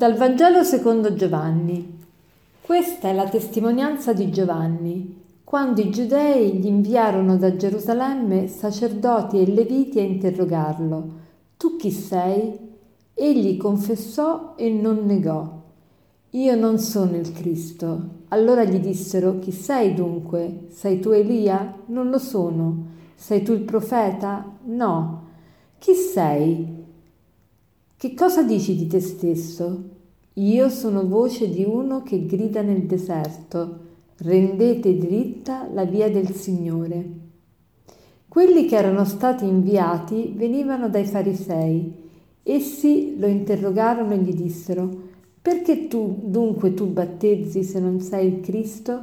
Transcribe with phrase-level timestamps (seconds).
[0.00, 1.98] Dal Vangelo secondo Giovanni.
[2.62, 9.52] Questa è la testimonianza di Giovanni, quando i giudei gli inviarono da Gerusalemme sacerdoti e
[9.52, 11.10] leviti a interrogarlo.
[11.58, 12.58] Tu chi sei?
[13.12, 15.60] Egli confessò e non negò.
[16.30, 18.00] Io non sono il Cristo.
[18.28, 20.68] Allora gli dissero, chi sei dunque?
[20.70, 21.74] Sei tu Elia?
[21.88, 22.86] Non lo sono.
[23.16, 24.50] Sei tu il profeta?
[24.64, 25.24] No.
[25.76, 26.78] Chi sei?
[27.98, 29.89] Che cosa dici di te stesso?
[30.40, 33.78] Io sono voce di uno che grida nel deserto,
[34.20, 37.04] rendete dritta la via del Signore.
[38.26, 41.92] Quelli che erano stati inviati venivano dai farisei.
[42.42, 44.88] Essi lo interrogarono e gli dissero,
[45.42, 48.98] perché tu dunque tu battezzi se non sei il Cristo?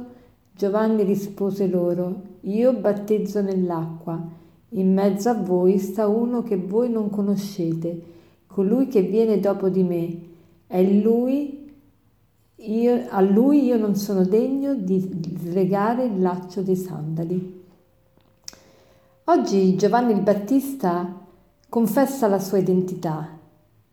[0.56, 4.20] Giovanni rispose loro, io battezzo nell'acqua,
[4.70, 8.16] in mezzo a voi sta uno che voi non conoscete
[8.48, 10.27] colui che viene dopo di me,
[10.68, 11.74] è lui,
[12.54, 15.00] io, a lui io non sono degno di
[15.40, 17.64] slegare il laccio dei sandali.
[19.24, 21.26] Oggi Giovanni il Battista
[21.68, 23.36] confessa la sua identità.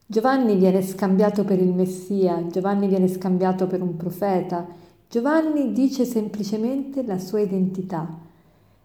[0.06, 4.68] Giovanni viene scambiato per il Messia, Giovanni viene scambiato per un profeta,
[5.10, 8.08] Giovanni dice semplicemente la sua identità.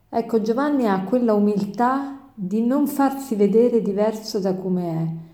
[0.08, 5.28] Ecco, Giovanni ha quella umiltà di non farsi vedere diverso da come è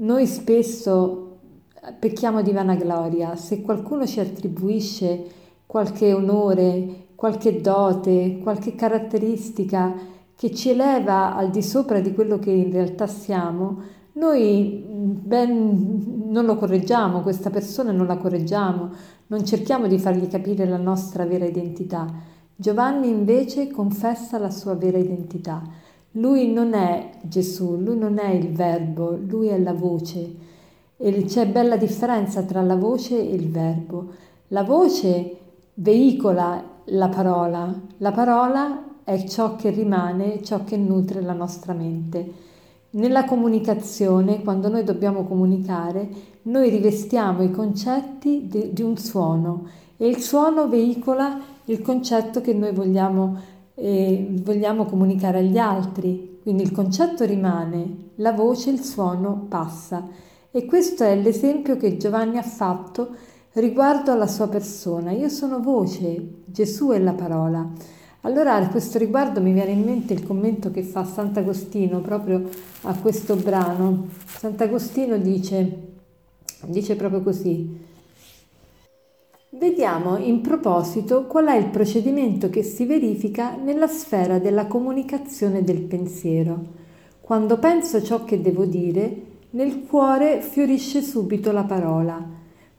[0.00, 1.27] noi spesso
[1.98, 5.24] pecchiamo di vanagloria, se qualcuno ci attribuisce
[5.66, 9.94] qualche onore, qualche dote, qualche caratteristica
[10.34, 16.44] che ci eleva al di sopra di quello che in realtà siamo, noi ben, non
[16.44, 18.90] lo correggiamo, questa persona non la correggiamo,
[19.26, 22.06] non cerchiamo di fargli capire la nostra vera identità.
[22.54, 25.62] Giovanni invece confessa la sua vera identità.
[26.12, 30.34] Lui non è Gesù, lui non è il verbo, lui è la voce.
[30.98, 34.08] E c'è bella differenza tra la voce e il verbo.
[34.48, 35.36] La voce
[35.74, 42.32] veicola la parola, la parola è ciò che rimane, ciò che nutre la nostra mente.
[42.90, 46.08] Nella comunicazione, quando noi dobbiamo comunicare,
[46.42, 49.66] noi rivestiamo i concetti di, di un suono
[49.96, 56.40] e il suono veicola il concetto che noi vogliamo comunicare e vogliamo comunicare agli altri.
[56.42, 60.04] Quindi il concetto rimane, la voce, il suono passa.
[60.50, 63.14] E questo è l'esempio che Giovanni ha fatto
[63.52, 65.10] riguardo alla sua persona.
[65.12, 67.70] Io sono voce, Gesù è la parola.
[68.22, 72.48] Allora a questo riguardo mi viene in mente il commento che fa Sant'Agostino proprio
[72.82, 74.08] a questo brano.
[74.26, 75.78] Sant'Agostino dice,
[76.66, 77.86] dice proprio così,
[79.50, 85.80] Vediamo in proposito qual è il procedimento che si verifica nella sfera della comunicazione del
[85.80, 86.62] pensiero.
[87.20, 92.22] Quando penso ciò che devo dire, nel cuore fiorisce subito la parola.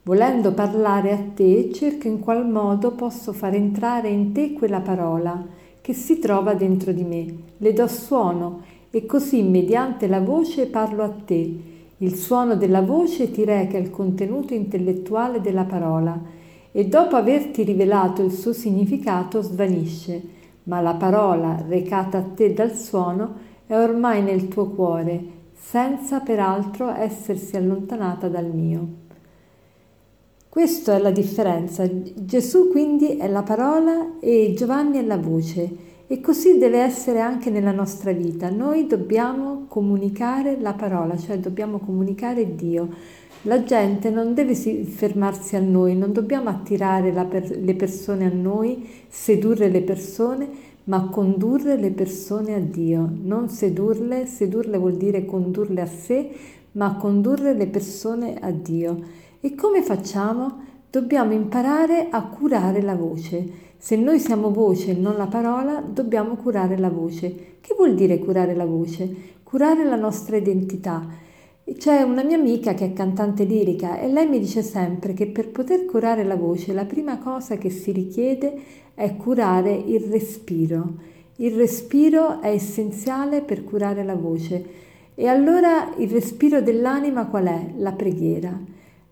[0.02, 5.44] Volendo parlare a te, cerco in qual modo posso far entrare in te quella parola
[5.80, 7.26] che si trova dentro di me.
[7.56, 11.60] Le do suono e così mediante la voce parlo a te.
[11.96, 16.18] Il suono della voce ti reca il contenuto intellettuale della parola
[16.70, 20.22] e dopo averti rivelato il suo significato svanisce,
[20.64, 26.88] ma la parola recata a te dal suono è ormai nel tuo cuore, senza peraltro
[26.90, 28.88] essersi allontanata dal mio.
[30.48, 31.88] Questa è la differenza.
[32.14, 35.88] Gesù quindi è la parola e Giovanni è la voce.
[36.08, 38.50] E così deve essere anche nella nostra vita.
[38.50, 42.88] Noi dobbiamo comunicare la parola, cioè dobbiamo comunicare Dio.
[43.42, 48.88] La gente non deve fermarsi a noi, non dobbiamo attirare per, le persone a noi,
[49.08, 50.48] sedurre le persone,
[50.84, 53.08] ma condurre le persone a Dio.
[53.22, 56.30] Non sedurle, sedurle vuol dire condurle a sé,
[56.72, 58.98] ma condurre le persone a Dio.
[59.40, 60.68] E come facciamo?
[60.90, 63.68] Dobbiamo imparare a curare la voce.
[63.78, 67.58] Se noi siamo voce e non la parola, dobbiamo curare la voce.
[67.60, 69.08] Che vuol dire curare la voce?
[69.42, 71.28] Curare la nostra identità
[71.76, 75.50] c'è una mia amica che è cantante lirica e lei mi dice sempre che per
[75.50, 78.52] poter curare la voce la prima cosa che si richiede
[78.94, 80.94] è curare il respiro.
[81.36, 84.64] Il respiro è essenziale per curare la voce.
[85.14, 87.72] E allora il respiro dell'anima qual è?
[87.76, 88.58] La preghiera.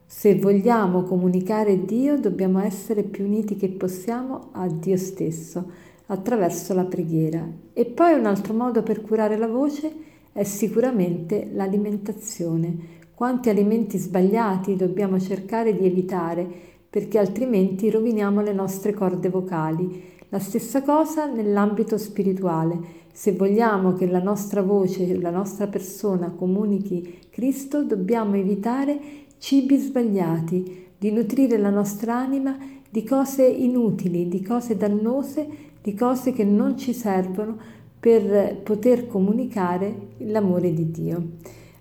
[0.04, 5.70] Se vogliamo comunicare Dio dobbiamo essere più uniti che possiamo a Dio stesso
[6.06, 7.46] attraverso la preghiera.
[7.72, 9.92] E poi un altro modo per curare la voce
[10.38, 12.76] è sicuramente l'alimentazione.
[13.12, 16.48] Quanti alimenti sbagliati dobbiamo cercare di evitare
[16.88, 20.00] perché altrimenti roviniamo le nostre corde vocali.
[20.28, 22.78] La stessa cosa nell'ambito spirituale.
[23.12, 29.00] Se vogliamo che la nostra voce, la nostra persona comunichi Cristo, dobbiamo evitare
[29.38, 32.56] cibi sbagliati, di nutrire la nostra anima
[32.88, 35.48] di cose inutili, di cose dannose,
[35.82, 41.22] di cose che non ci servono per poter comunicare l'amore di Dio.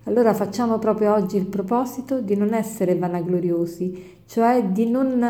[0.03, 5.21] Allora facciamo proprio oggi il proposito di non essere vanagloriosi, cioè di non,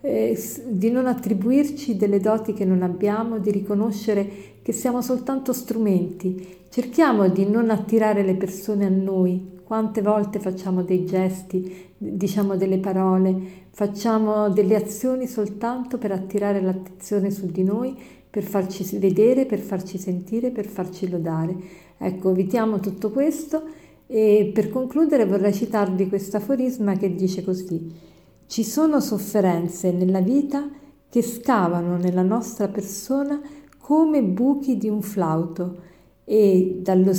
[0.00, 0.38] eh,
[0.68, 4.28] di non attribuirci delle doti che non abbiamo, di riconoscere
[4.60, 6.62] che siamo soltanto strumenti.
[6.68, 9.52] Cerchiamo di non attirare le persone a noi.
[9.62, 13.36] Quante volte facciamo dei gesti, diciamo delle parole,
[13.70, 17.96] facciamo delle azioni soltanto per attirare l'attenzione su di noi,
[18.34, 21.54] per farci vedere, per farci sentire, per farci lodare.
[21.96, 23.62] Ecco, evitiamo tutto questo
[24.08, 27.92] e per concludere vorrei citarvi questo aforisma che dice così:
[28.48, 30.68] Ci sono sofferenze nella vita
[31.08, 33.40] che scavano nella nostra persona
[33.78, 35.76] come buchi di un flauto
[36.24, 37.12] e dallo,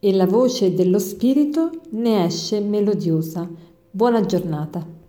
[0.00, 3.48] e la voce dello spirito ne esce melodiosa.
[3.92, 4.99] Buona giornata.